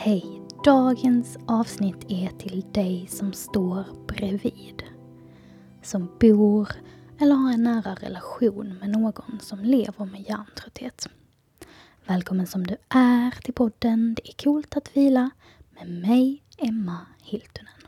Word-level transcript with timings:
Hej! 0.00 0.42
Dagens 0.64 1.38
avsnitt 1.46 2.04
är 2.08 2.28
till 2.28 2.64
dig 2.72 3.06
som 3.10 3.32
står 3.32 3.84
bredvid. 4.06 4.82
Som 5.82 6.16
bor 6.20 6.68
eller 7.20 7.34
har 7.34 7.52
en 7.52 7.62
nära 7.62 7.94
relation 7.94 8.74
med 8.80 8.90
någon 8.90 9.40
som 9.40 9.60
lever 9.60 10.04
med 10.04 10.20
hjärntrötthet. 10.20 11.08
Välkommen 12.06 12.46
som 12.46 12.66
du 12.66 12.76
är 12.88 13.30
till 13.30 13.54
podden 13.54 14.14
Det 14.14 14.28
är 14.28 14.44
coolt 14.44 14.76
att 14.76 14.96
vila 14.96 15.30
med 15.70 15.88
mig, 15.88 16.42
Emma 16.58 16.98
Hiltunen. 17.22 17.87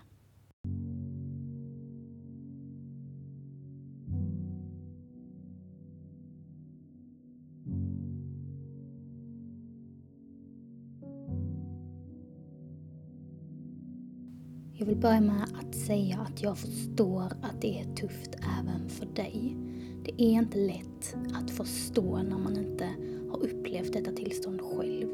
Jag 14.81 14.87
vill 14.87 14.97
börja 14.97 15.21
med 15.21 15.43
att 15.43 15.75
säga 15.75 16.19
att 16.19 16.43
jag 16.43 16.59
förstår 16.59 17.25
att 17.43 17.61
det 17.61 17.81
är 17.81 17.95
tufft 17.95 18.35
även 18.59 18.89
för 18.89 19.07
dig. 19.07 19.57
Det 20.05 20.23
är 20.23 20.31
inte 20.31 20.59
lätt 20.59 21.17
att 21.35 21.51
förstå 21.51 22.23
när 22.23 22.39
man 22.39 22.57
inte 22.57 22.85
har 23.31 23.39
upplevt 23.39 23.93
detta 23.93 24.13
tillstånd 24.13 24.61
själv. 24.61 25.09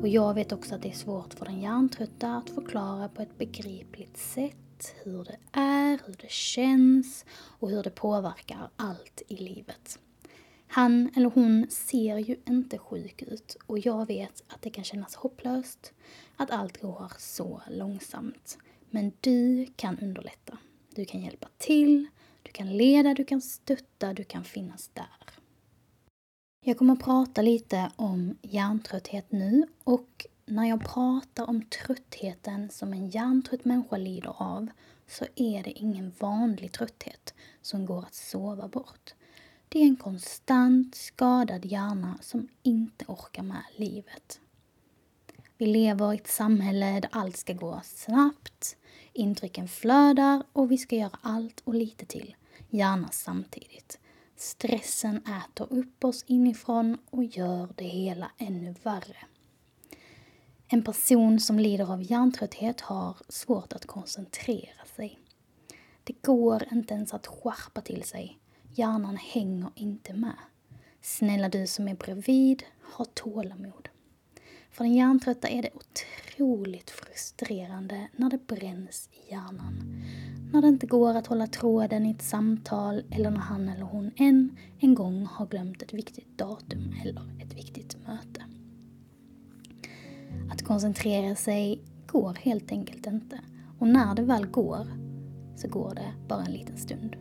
Och 0.00 0.08
jag 0.08 0.34
vet 0.34 0.52
också 0.52 0.74
att 0.74 0.82
det 0.82 0.88
är 0.88 0.92
svårt 0.92 1.34
för 1.34 1.44
den 1.44 1.60
hjärntrötta 1.60 2.36
att 2.36 2.50
förklara 2.50 3.08
på 3.08 3.22
ett 3.22 3.38
begripligt 3.38 4.16
sätt 4.16 4.94
hur 5.04 5.24
det 5.24 5.38
är, 5.60 6.00
hur 6.06 6.16
det 6.22 6.30
känns 6.30 7.24
och 7.32 7.70
hur 7.70 7.82
det 7.82 7.90
påverkar 7.90 8.70
allt 8.76 9.22
i 9.28 9.36
livet. 9.36 9.98
Han 10.66 11.10
eller 11.16 11.30
hon 11.34 11.66
ser 11.70 12.18
ju 12.18 12.36
inte 12.48 12.78
sjuk 12.78 13.22
ut 13.22 13.56
och 13.66 13.78
jag 13.78 14.06
vet 14.06 14.44
att 14.48 14.62
det 14.62 14.70
kan 14.70 14.84
kännas 14.84 15.14
hopplöst, 15.14 15.92
att 16.36 16.50
allt 16.50 16.80
går 16.80 17.12
så 17.18 17.62
långsamt. 17.70 18.58
Men 18.90 19.12
du 19.20 19.66
kan 19.76 19.98
underlätta. 19.98 20.58
Du 20.94 21.04
kan 21.04 21.20
hjälpa 21.22 21.48
till, 21.58 22.06
du 22.42 22.52
kan 22.52 22.76
leda, 22.76 23.14
du 23.14 23.24
kan 23.24 23.40
stötta, 23.40 24.12
du 24.12 24.24
kan 24.24 24.44
finnas 24.44 24.90
där. 24.92 25.06
Jag 26.64 26.78
kommer 26.78 26.92
att 26.92 27.04
prata 27.04 27.42
lite 27.42 27.90
om 27.96 28.38
hjärntrötthet 28.42 29.32
nu 29.32 29.66
och 29.84 30.26
när 30.46 30.64
jag 30.64 30.84
pratar 30.84 31.50
om 31.50 31.62
tröttheten 31.64 32.70
som 32.70 32.92
en 32.92 33.10
hjärntrött 33.10 33.64
människa 33.64 33.96
lider 33.96 34.42
av 34.42 34.68
så 35.06 35.24
är 35.36 35.62
det 35.62 35.70
ingen 35.70 36.12
vanlig 36.18 36.72
trötthet 36.72 37.34
som 37.62 37.86
går 37.86 37.98
att 37.98 38.14
sova 38.14 38.68
bort. 38.68 39.14
Det 39.68 39.78
är 39.78 39.84
en 39.84 39.96
konstant 39.96 40.94
skadad 40.94 41.64
hjärna 41.64 42.18
som 42.22 42.48
inte 42.62 43.04
orkar 43.08 43.42
med 43.42 43.62
livet. 43.76 44.40
Vi 45.58 45.66
lever 45.66 46.12
i 46.12 46.16
ett 46.16 46.28
samhälle 46.28 47.00
där 47.00 47.08
allt 47.12 47.36
ska 47.36 47.52
gå 47.52 47.80
snabbt, 47.84 48.76
intrycken 49.12 49.68
flödar 49.68 50.42
och 50.52 50.70
vi 50.72 50.78
ska 50.78 50.96
göra 50.96 51.18
allt 51.20 51.62
och 51.64 51.74
lite 51.74 52.06
till, 52.06 52.36
gärna 52.70 53.08
samtidigt. 53.12 53.98
Stressen 54.36 55.22
äter 55.26 55.72
upp 55.72 56.04
oss 56.04 56.24
inifrån 56.26 56.98
och 57.10 57.24
gör 57.24 57.68
det 57.76 57.84
hela 57.84 58.30
ännu 58.38 58.74
värre. 58.82 59.16
En 60.68 60.84
person 60.84 61.40
som 61.40 61.58
lider 61.58 61.92
av 61.92 62.10
hjärntrötthet 62.10 62.80
har 62.80 63.16
svårt 63.28 63.72
att 63.72 63.86
koncentrera 63.86 64.84
sig. 64.96 65.18
Det 66.04 66.22
går 66.22 66.64
inte 66.72 66.94
ens 66.94 67.14
att 67.14 67.26
skärpa 67.26 67.80
till 67.80 68.02
sig. 68.02 68.38
Hjärnan 68.74 69.16
hänger 69.16 69.70
inte 69.74 70.14
med. 70.14 70.38
Snälla 71.00 71.48
du 71.48 71.66
som 71.66 71.88
är 71.88 71.94
bredvid, 71.94 72.62
ha 72.96 73.04
tålamod. 73.04 73.88
För 74.76 74.84
den 74.84 74.94
hjärntrötta 74.94 75.48
är 75.48 75.62
det 75.62 75.70
otroligt 75.74 76.90
frustrerande 76.90 78.08
när 78.16 78.30
det 78.30 78.46
bränns 78.46 79.08
i 79.12 79.30
hjärnan. 79.32 80.02
När 80.52 80.62
det 80.62 80.68
inte 80.68 80.86
går 80.86 81.16
att 81.16 81.26
hålla 81.26 81.46
tråden 81.46 82.06
i 82.06 82.10
ett 82.10 82.22
samtal 82.22 83.02
eller 83.10 83.30
när 83.30 83.40
han 83.40 83.68
eller 83.68 83.84
hon 83.84 84.10
än 84.16 84.56
en 84.78 84.94
gång 84.94 85.26
har 85.26 85.46
glömt 85.46 85.82
ett 85.82 85.94
viktigt 85.94 86.38
datum 86.38 86.94
eller 87.02 87.42
ett 87.42 87.54
viktigt 87.54 87.96
möte. 88.06 88.44
Att 90.52 90.62
koncentrera 90.62 91.34
sig 91.34 91.80
går 92.06 92.34
helt 92.34 92.72
enkelt 92.72 93.06
inte. 93.06 93.40
Och 93.78 93.88
när 93.88 94.14
det 94.14 94.22
väl 94.22 94.46
går 94.46 94.86
så 95.56 95.68
går 95.68 95.94
det 95.94 96.12
bara 96.28 96.44
en 96.44 96.52
liten 96.52 96.76
stund. 96.76 97.16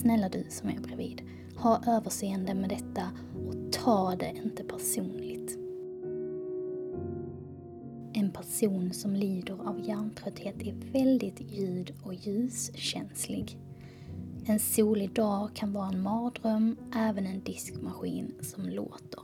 Snälla 0.00 0.28
du 0.28 0.46
som 0.48 0.68
är 0.68 0.80
bredvid, 0.80 1.22
ha 1.56 1.82
överseende 1.86 2.54
med 2.54 2.68
detta 2.68 3.10
och 3.48 3.72
ta 3.72 4.16
det 4.16 4.32
inte 4.44 4.64
personligt. 4.64 5.65
Person 8.60 8.92
som 8.92 9.16
lider 9.16 9.68
av 9.68 9.80
hjärntrötthet 9.80 10.62
är 10.62 10.92
väldigt 10.92 11.40
ljud 11.40 11.94
och 12.02 12.14
ljuskänslig. 12.14 13.58
En 14.46 14.58
solig 14.58 15.12
dag 15.12 15.56
kan 15.56 15.72
vara 15.72 15.88
en 15.88 16.02
mardröm, 16.02 16.76
även 16.94 17.26
en 17.26 17.44
diskmaskin 17.44 18.34
som 18.42 18.68
låter. 18.68 19.22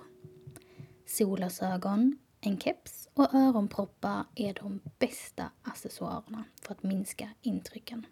Solglasögon, 1.07 2.19
en 2.41 2.61
keps 2.61 3.09
och 3.15 3.35
öronproppar 3.35 4.25
är 4.35 4.55
de 4.55 4.81
bästa 4.99 5.51
accessoarerna 5.63 6.45
för 6.63 6.73
att 6.73 6.83
minska 6.83 7.31
intrycken. 7.43 8.07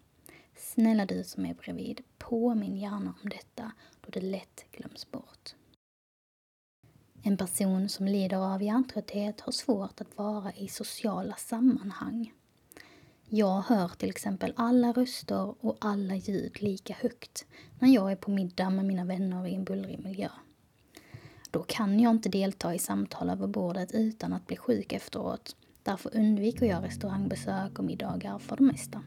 Snälla 0.56 1.06
du 1.06 1.24
som 1.24 1.46
är 1.46 1.54
bredvid, 1.54 2.00
påminn 2.18 2.76
gärna 2.76 3.14
om 3.22 3.30
detta 3.30 3.72
då 4.00 4.10
det 4.10 4.20
lätt 4.20 4.64
glöms 4.72 5.10
bort. 5.10 5.54
En 7.22 7.36
person 7.36 7.88
som 7.88 8.06
lider 8.06 8.36
av 8.36 8.62
hjärntrötthet 8.62 9.40
har 9.40 9.52
svårt 9.52 10.00
att 10.00 10.18
vara 10.18 10.52
i 10.52 10.68
sociala 10.68 11.34
sammanhang. 11.34 12.32
Jag 13.28 13.60
hör 13.60 13.88
till 13.88 14.10
exempel 14.10 14.52
alla 14.56 14.92
röster 14.92 15.54
och 15.60 15.76
alla 15.80 16.14
ljud 16.14 16.62
lika 16.62 16.94
högt 16.94 17.46
när 17.78 17.88
jag 17.88 18.12
är 18.12 18.16
på 18.16 18.30
middag 18.30 18.70
med 18.70 18.84
mina 18.84 19.04
vänner 19.04 19.46
i 19.46 19.54
en 19.54 19.64
bullrig 19.64 20.04
miljö. 20.04 20.28
Då 21.50 21.62
kan 21.62 22.00
jag 22.00 22.10
inte 22.10 22.28
delta 22.28 22.74
i 22.74 22.78
samtal 22.78 23.30
över 23.30 23.46
bordet 23.46 23.92
utan 23.92 24.32
att 24.32 24.46
bli 24.46 24.56
sjuk 24.56 24.92
efteråt. 24.92 25.56
Därför 25.82 26.16
undviker 26.16 26.66
jag 26.66 26.84
restaurangbesök 26.84 27.78
och 27.78 27.84
middagar 27.84 28.38
för 28.38 28.56
det 28.56 28.62
mesta. 28.62 29.02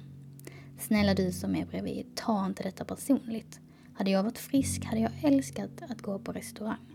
Snälla 0.79 1.13
du 1.13 1.31
som 1.31 1.55
är 1.55 1.65
bredvid, 1.65 2.15
ta 2.15 2.45
inte 2.45 2.63
detta 2.63 2.85
personligt. 2.85 3.59
Hade 3.93 4.11
jag 4.11 4.23
varit 4.23 4.37
frisk 4.37 4.85
hade 4.85 5.01
jag 5.01 5.11
älskat 5.23 5.81
att 5.89 6.01
gå 6.01 6.19
på 6.19 6.31
restaurang. 6.31 6.92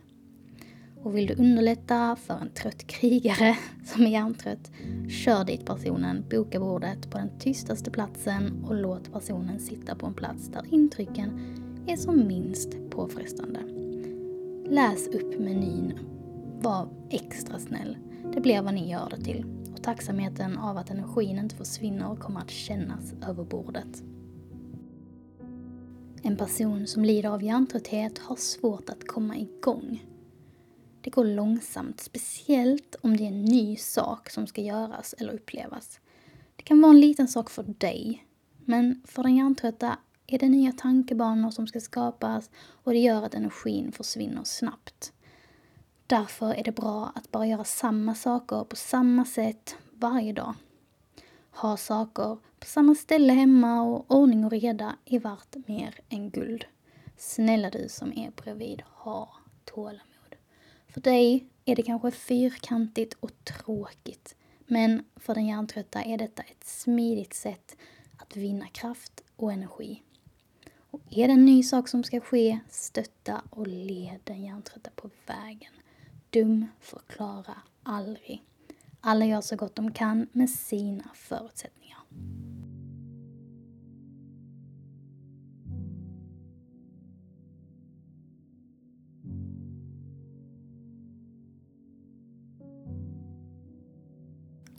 Och 1.02 1.16
vill 1.16 1.26
du 1.26 1.34
underlätta 1.34 2.16
för 2.16 2.34
en 2.34 2.50
trött 2.50 2.86
krigare 2.86 3.56
som 3.84 4.02
är 4.02 4.10
hjärntrött, 4.10 4.70
kör 5.08 5.44
dit 5.44 5.66
personen, 5.66 6.24
boka 6.30 6.60
bordet 6.60 7.10
på 7.10 7.18
den 7.18 7.38
tystaste 7.38 7.90
platsen 7.90 8.64
och 8.64 8.74
låt 8.74 9.12
personen 9.12 9.60
sitta 9.60 9.94
på 9.94 10.06
en 10.06 10.14
plats 10.14 10.48
där 10.48 10.74
intrycken 10.74 11.40
är 11.86 11.96
som 11.96 12.26
minst 12.26 12.90
påfrestande. 12.90 13.60
Läs 14.70 15.08
upp 15.08 15.40
menyn. 15.40 15.98
Var 16.60 16.88
extra 17.10 17.58
snäll. 17.58 17.96
Det 18.34 18.40
blir 18.40 18.62
vad 18.62 18.74
ni 18.74 18.90
gör 18.90 19.10
det 19.10 19.24
till. 19.24 19.44
Och 19.72 19.82
tacksamheten 19.82 20.58
av 20.58 20.76
att 20.76 20.90
energin 20.90 21.38
inte 21.38 21.56
försvinner 21.56 22.16
kommer 22.16 22.40
att 22.40 22.50
kännas 22.50 23.14
över 23.28 23.44
bordet. 23.44 24.02
En 26.22 26.36
person 26.36 26.86
som 26.86 27.04
lider 27.04 27.28
av 27.28 27.42
hjärntrötthet 27.42 28.18
har 28.18 28.36
svårt 28.36 28.90
att 28.90 29.06
komma 29.06 29.36
igång. 29.36 30.04
Det 31.08 31.12
går 31.12 31.24
långsamt, 31.24 32.00
speciellt 32.00 32.96
om 33.00 33.16
det 33.16 33.22
är 33.22 33.28
en 33.28 33.44
ny 33.44 33.76
sak 33.76 34.30
som 34.30 34.46
ska 34.46 34.60
göras 34.60 35.14
eller 35.18 35.32
upplevas. 35.32 36.00
Det 36.56 36.62
kan 36.62 36.80
vara 36.80 36.92
en 36.92 37.00
liten 37.00 37.28
sak 37.28 37.50
för 37.50 37.62
dig, 37.62 38.26
men 38.58 39.02
för 39.04 39.22
den 39.22 39.36
hjärntrötta 39.36 39.98
är 40.26 40.38
det 40.38 40.48
nya 40.48 40.72
tankebanor 40.72 41.50
som 41.50 41.66
ska 41.66 41.80
skapas 41.80 42.50
och 42.56 42.92
det 42.92 42.98
gör 42.98 43.22
att 43.22 43.34
energin 43.34 43.92
försvinner 43.92 44.44
snabbt. 44.44 45.12
Därför 46.06 46.54
är 46.54 46.64
det 46.64 46.72
bra 46.72 47.12
att 47.14 47.30
bara 47.30 47.46
göra 47.46 47.64
samma 47.64 48.14
saker 48.14 48.64
på 48.64 48.76
samma 48.76 49.24
sätt 49.24 49.76
varje 49.92 50.32
dag. 50.32 50.54
Ha 51.50 51.76
saker 51.76 52.38
på 52.60 52.66
samma 52.66 52.94
ställe 52.94 53.32
hemma 53.32 53.82
och 53.82 54.10
ordning 54.10 54.44
och 54.44 54.50
reda 54.50 54.96
är 55.04 55.20
värt 55.20 55.68
mer 55.68 55.94
än 56.08 56.30
guld. 56.30 56.64
Snälla 57.16 57.70
du 57.70 57.88
som 57.88 58.12
är 58.12 58.30
bredvid, 58.30 58.82
ha 58.82 59.30
tålamod. 59.64 60.17
För 60.88 61.00
dig 61.00 61.46
är 61.64 61.76
det 61.76 61.82
kanske 61.82 62.10
fyrkantigt 62.10 63.14
och 63.20 63.44
tråkigt. 63.44 64.36
Men 64.66 65.04
för 65.16 65.34
den 65.34 65.46
hjärntrötta 65.46 66.02
är 66.02 66.18
detta 66.18 66.42
ett 66.42 66.64
smidigt 66.64 67.34
sätt 67.34 67.76
att 68.16 68.36
vinna 68.36 68.68
kraft 68.68 69.24
och 69.36 69.52
energi. 69.52 70.02
Och 70.90 71.00
är 71.10 71.26
det 71.28 71.32
en 71.32 71.44
ny 71.44 71.62
sak 71.62 71.88
som 71.88 72.04
ska 72.04 72.20
ske, 72.20 72.58
stötta 72.70 73.42
och 73.50 73.66
led 73.66 74.20
den 74.24 74.42
hjärntrötta 74.42 74.90
på 74.96 75.10
vägen. 75.26 75.72
Dum 76.30 76.66
förklara 76.80 77.54
aldrig. 77.82 78.42
Alla 79.00 79.24
gör 79.24 79.40
så 79.40 79.56
gott 79.56 79.76
de 79.76 79.92
kan 79.92 80.28
med 80.32 80.50
sina 80.50 81.10
förutsättningar. 81.14 81.98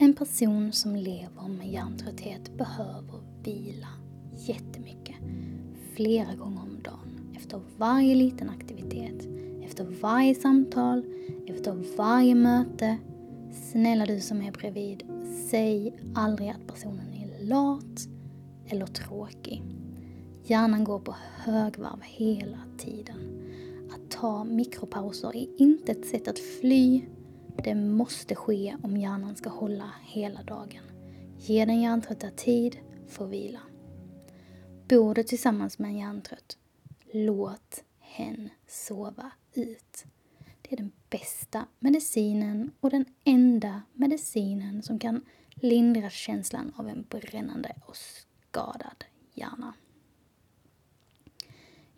En 0.09 0.15
person 0.15 0.71
som 0.71 0.95
lever 0.95 1.47
med 1.47 1.71
hjärntrötthet 1.71 2.57
behöver 2.57 3.19
vila 3.43 3.87
jättemycket. 4.35 5.15
Flera 5.95 6.35
gånger 6.35 6.61
om 6.61 6.83
dagen. 6.83 7.35
Efter 7.37 7.61
varje 7.77 8.15
liten 8.15 8.49
aktivitet. 8.49 9.27
Efter 9.65 9.83
varje 10.01 10.35
samtal. 10.35 11.03
Efter 11.47 11.97
varje 11.97 12.35
möte. 12.35 12.97
Snälla 13.71 14.05
du 14.05 14.19
som 14.19 14.41
är 14.41 14.51
bredvid, 14.51 15.03
säg 15.49 15.93
aldrig 16.15 16.49
att 16.49 16.67
personen 16.67 17.13
är 17.13 17.45
lat 17.45 18.07
eller 18.65 18.85
tråkig. 18.85 19.63
Hjärnan 20.43 20.83
går 20.83 20.99
på 20.99 21.15
högvarv 21.43 22.01
hela 22.03 22.59
tiden. 22.77 23.41
Att 23.89 24.11
ta 24.11 24.43
mikropauser 24.43 25.35
är 25.35 25.61
inte 25.61 25.91
ett 25.91 26.05
sätt 26.05 26.27
att 26.27 26.39
fly. 26.39 27.01
Det 27.63 27.75
måste 27.75 28.35
ske 28.35 28.77
om 28.83 28.97
hjärnan 28.97 29.35
ska 29.35 29.49
hålla 29.49 29.91
hela 30.01 30.43
dagen. 30.43 30.83
Ge 31.37 31.65
den 31.65 31.81
hjärntrötta 31.81 32.29
tid 32.29 32.77
för 33.07 33.25
vila. 33.25 33.59
Bor 34.89 35.15
du 35.15 35.23
tillsammans 35.23 35.79
med 35.79 35.89
en 35.89 35.97
hjärntrött, 35.97 36.57
låt 37.11 37.83
hen 37.99 38.49
sova 38.67 39.31
ut. 39.53 40.05
Det 40.61 40.73
är 40.73 40.77
den 40.77 40.91
bästa 41.09 41.65
medicinen 41.79 42.71
och 42.79 42.89
den 42.89 43.05
enda 43.23 43.81
medicinen 43.93 44.83
som 44.83 44.99
kan 44.99 45.25
lindra 45.51 46.09
känslan 46.09 46.73
av 46.75 46.89
en 46.89 47.05
brännande 47.09 47.75
och 47.85 47.97
skadad 47.97 49.05
hjärna. 49.33 49.73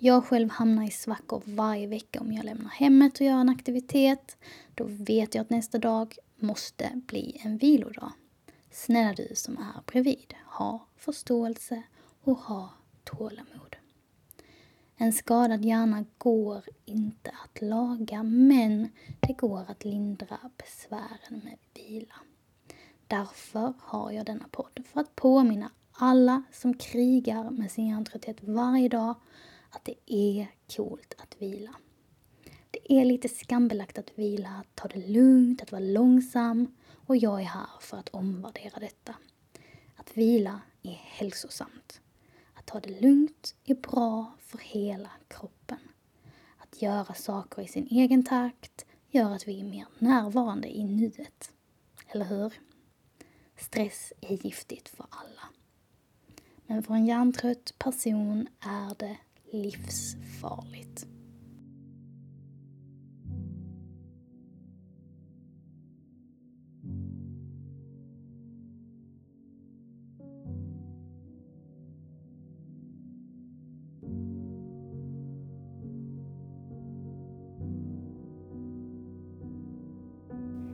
Jag 0.03 0.25
själv 0.25 0.49
hamnar 0.49 0.87
i 0.87 0.91
svackor 0.91 1.43
varje 1.45 1.87
vecka 1.87 2.19
om 2.19 2.33
jag 2.33 2.45
lämnar 2.45 2.69
hemmet 2.69 3.13
och 3.13 3.21
gör 3.25 3.37
en 3.37 3.49
aktivitet. 3.49 4.37
Då 4.75 4.83
vet 4.83 5.35
jag 5.35 5.41
att 5.41 5.49
nästa 5.49 5.77
dag 5.77 6.15
måste 6.35 7.01
bli 7.07 7.41
en 7.43 7.57
vilodag. 7.57 8.11
Snälla 8.71 9.13
du 9.13 9.35
som 9.35 9.57
är 9.57 9.81
bredvid, 9.85 10.33
ha 10.45 10.87
förståelse 10.97 11.83
och 12.23 12.37
ha 12.37 12.69
tålamod. 13.03 13.75
En 14.95 15.13
skadad 15.13 15.65
hjärna 15.65 16.05
går 16.17 16.63
inte 16.85 17.31
att 17.43 17.61
laga, 17.61 18.23
men 18.23 18.89
det 19.19 19.33
går 19.33 19.65
att 19.67 19.85
lindra 19.85 20.37
besvären 20.57 21.41
med 21.43 21.57
vila. 21.73 22.15
Därför 23.07 23.73
har 23.79 24.11
jag 24.11 24.25
denna 24.25 24.47
podd, 24.51 24.83
för 24.93 25.01
att 25.01 25.15
påminna 25.15 25.71
alla 25.91 26.43
som 26.51 26.73
krigar 26.73 27.49
med 27.49 27.71
sin 27.71 27.87
hjärntrötthet 27.87 28.37
varje 28.43 28.89
dag 28.89 29.15
att 29.71 29.85
det 29.85 30.13
är 30.13 30.47
coolt 30.75 31.13
att 31.17 31.41
vila. 31.41 31.75
Det 32.71 32.93
är 32.93 33.05
lite 33.05 33.29
skambelagt 33.29 33.97
att 33.97 34.19
vila, 34.19 34.49
att 34.49 34.75
ta 34.75 34.87
det 34.87 35.07
lugnt, 35.07 35.61
att 35.61 35.71
vara 35.71 35.81
långsam 35.81 36.75
och 37.05 37.17
jag 37.17 37.41
är 37.41 37.45
här 37.45 37.69
för 37.79 37.97
att 37.97 38.09
omvärdera 38.09 38.79
detta. 38.79 39.15
Att 39.95 40.17
vila 40.17 40.61
är 40.83 40.99
hälsosamt. 41.03 42.01
Att 42.53 42.65
ta 42.65 42.79
det 42.79 43.01
lugnt 43.01 43.55
är 43.65 43.75
bra 43.75 44.33
för 44.39 44.57
hela 44.57 45.09
kroppen. 45.27 45.79
Att 46.57 46.81
göra 46.81 47.13
saker 47.13 47.61
i 47.61 47.67
sin 47.67 47.87
egen 47.87 48.25
takt 48.25 48.85
gör 49.09 49.31
att 49.31 49.47
vi 49.47 49.59
är 49.59 49.63
mer 49.63 49.87
närvarande 49.99 50.77
i 50.77 50.83
nuet. 50.83 51.51
Eller 52.07 52.25
hur? 52.25 52.53
Stress 53.57 54.13
är 54.21 54.45
giftigt 54.45 54.89
för 54.89 55.05
alla. 55.09 55.49
Men 56.65 56.83
för 56.83 56.93
en 56.93 57.05
hjärntrött 57.05 57.73
person 57.77 58.47
är 58.59 58.95
det 58.99 59.17
livsfarligt. 59.51 61.07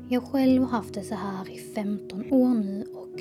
Jag 0.09 0.23
själv 0.23 0.63
har 0.63 0.69
haft 0.69 0.93
det 0.93 1.03
så 1.03 1.15
här 1.15 1.49
i 1.49 1.57
15 1.57 2.33
år 2.33 2.53
nu 2.53 2.83
och 2.83 3.19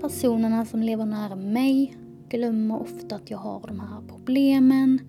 personerna 0.00 0.64
som 0.64 0.82
lever 0.82 1.04
nära 1.06 1.36
mig 1.36 1.96
glömmer 2.28 2.80
ofta 2.80 3.16
att 3.16 3.30
jag 3.30 3.38
har 3.38 3.60
de 3.66 3.80
här 3.80 4.02
problemen 4.08 5.00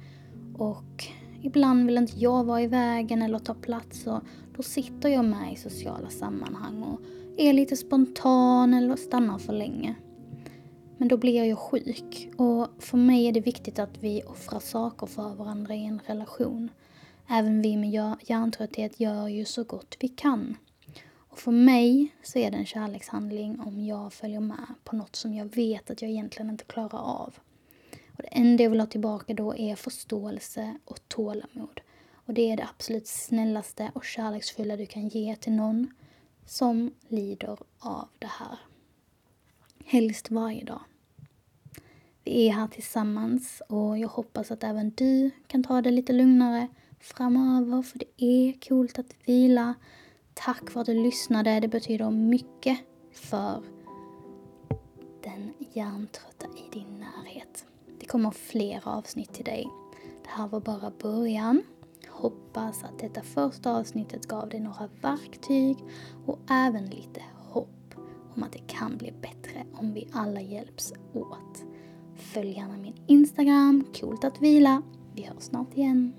och 0.57 1.06
ibland 1.42 1.86
vill 1.86 1.98
inte 1.98 2.19
jag 2.19 2.44
vara 2.44 2.62
i 2.62 2.68
vägen 2.68 3.21
eller 3.21 3.39
ta 3.39 3.54
plats 3.54 4.07
och 4.07 4.21
då 4.56 4.63
sitter 4.63 5.10
jag 5.10 5.25
med 5.25 5.54
i 5.54 5.56
sociala 5.56 6.10
sammanhang 6.10 6.83
och 6.83 7.01
är 7.38 7.54
lite 7.54 7.75
spontan 7.77 8.74
eller 8.74 8.95
stannar 8.95 9.38
för 9.38 9.54
länge. 9.54 9.95
Men 10.98 11.07
då 11.07 11.18
blir 11.18 11.44
jag 11.44 11.60
sjuk 11.60 12.30
och 12.38 12.68
för 12.80 12.98
mig 12.98 13.27
är 13.27 13.31
det 13.31 13.39
viktigt 13.39 13.80
att 13.80 13.98
vi 14.00 14.24
offrar 14.24 14.60
saker 14.60 15.07
för 15.07 15.36
varandra 15.36 15.75
i 15.75 15.86
en 15.86 16.00
relation. 16.06 16.69
Även 17.30 17.62
vi 17.62 17.77
med 17.77 18.16
hjärntrötthet 18.21 19.00
gör 19.00 19.27
ju 19.27 19.45
så 19.45 19.63
gott 19.63 19.98
vi 20.00 20.07
kan. 20.07 20.56
Och 21.30 21.40
för 21.40 21.52
mig 21.52 22.16
så 22.24 22.40
är 22.40 22.52
det 22.52 22.58
en 22.58 22.66
kärlekshandling 22.66 23.60
om 23.60 23.86
jag 23.86 24.14
följer 24.14 24.40
med 24.40 24.68
på 24.84 24.96
något 24.96 25.16
som 25.16 25.34
jag 25.34 25.56
vet 25.56 25.90
att 25.90 26.02
jag 26.02 26.12
egentligen 26.12 26.50
inte 26.50 26.64
klarar 26.64 27.00
av. 27.00 27.40
Och 28.18 28.24
det 28.24 28.28
enda 28.28 28.64
jag 28.64 28.70
vill 28.70 28.80
ha 28.80 28.88
tillbaka 28.88 29.34
då 29.34 29.56
är 29.56 29.76
förståelse 29.76 30.78
och 30.86 31.08
tålamod. 31.08 31.81
Och 32.12 32.34
det 32.34 32.52
är 32.52 32.58
det 32.58 32.68
absolut 32.70 33.08
snällaste 33.08 33.92
och 33.96 34.06
kärleksfulla 34.06 34.78
du 34.78 34.86
kan 34.86 35.08
ge 35.08 35.36
till 35.36 35.54
någon 35.54 35.94
som 36.46 36.92
lider 37.08 37.58
av 37.80 38.08
det 38.20 38.28
här. 38.28 38.60
Helst 39.86 40.31
varje 40.31 40.64
dag. 40.64 40.81
Vi 42.24 42.48
är 42.48 42.52
här 42.52 42.68
tillsammans 42.68 43.62
och 43.70 43.98
jag 43.98 44.10
hoppas 44.10 44.52
att 44.52 44.64
även 44.64 44.90
du 44.90 45.31
kan 45.48 45.64
ta 45.64 45.81
det 45.81 45.92
lite 45.92 46.14
lugnare 46.14 46.68
framöver 47.00 47.81
för 47.81 48.00
det 48.00 48.24
är 48.26 48.68
coolt 48.68 49.00
att 49.00 49.16
vila 49.26 49.76
Tack 50.46 50.69
för 50.69 50.80
att 50.80 50.86
du 50.86 50.94
lyssnade. 50.94 51.60
Det 51.60 51.68
betyder 51.68 52.12
mycket 52.12 52.80
för 53.14 53.64
den 55.24 55.54
hjärntrötta 55.74 56.46
i 56.46 56.74
din 56.74 57.00
närhet. 57.00 57.66
Det 58.00 58.06
kommer 58.06 58.31
fler 58.31 58.81
avsnitt 58.84 59.34
till 59.34 59.46
dig. 59.46 59.68
Det 60.24 60.30
här 60.30 60.48
var 60.48 60.60
bara 60.60 60.92
början. 61.02 61.64
Hoppas 62.10 62.84
att 62.84 63.00
detta 63.00 63.22
första 63.22 63.78
avsnittet 63.78 64.28
gav 64.28 64.50
dig 64.50 64.60
några 64.60 64.90
verktyg 65.02 65.78
och 66.26 66.40
även 66.50 66.86
lite 66.86 67.24
hopp 67.36 67.96
om 68.36 68.44
att 68.44 68.52
det 68.52 68.68
kan 68.68 68.98
bli 68.98 69.14
bättre 69.22 69.66
om 69.74 69.94
vi 69.94 70.08
alla 70.14 70.42
hjälps 70.42 70.94
åt. 71.14 71.64
Följ 72.16 72.52
gärna 72.52 72.78
min 72.78 72.96
Instagram, 73.08 73.84
coolt 74.00 74.24
att 74.24 74.42
vila. 74.42 74.81
Vi 75.14 75.24
hörs 75.24 75.44
snart 75.44 75.78
igen. 75.78 76.14